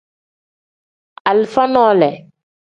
Alifa 1.29 1.63
nole. 1.73 2.11